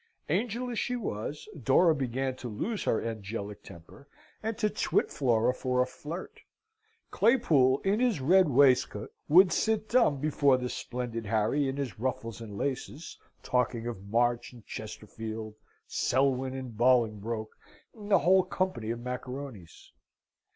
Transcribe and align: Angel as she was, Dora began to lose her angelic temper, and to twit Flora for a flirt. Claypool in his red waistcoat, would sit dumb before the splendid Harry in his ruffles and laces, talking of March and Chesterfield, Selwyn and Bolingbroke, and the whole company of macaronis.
Angel 0.29 0.67
as 0.71 0.79
she 0.79 0.95
was, 0.95 1.47
Dora 1.61 1.93
began 1.93 2.35
to 2.37 2.47
lose 2.47 2.85
her 2.85 2.99
angelic 3.05 3.61
temper, 3.61 4.07
and 4.41 4.57
to 4.57 4.67
twit 4.67 5.11
Flora 5.11 5.53
for 5.53 5.79
a 5.79 5.85
flirt. 5.85 6.39
Claypool 7.11 7.81
in 7.81 7.99
his 7.99 8.19
red 8.19 8.49
waistcoat, 8.49 9.13
would 9.29 9.51
sit 9.51 9.87
dumb 9.89 10.19
before 10.19 10.57
the 10.57 10.69
splendid 10.69 11.27
Harry 11.27 11.67
in 11.69 11.77
his 11.77 11.99
ruffles 11.99 12.41
and 12.41 12.57
laces, 12.57 13.15
talking 13.43 13.85
of 13.85 14.09
March 14.09 14.53
and 14.53 14.65
Chesterfield, 14.65 15.53
Selwyn 15.85 16.55
and 16.55 16.75
Bolingbroke, 16.75 17.55
and 17.93 18.09
the 18.09 18.17
whole 18.17 18.41
company 18.41 18.89
of 18.89 18.99
macaronis. 19.01 19.91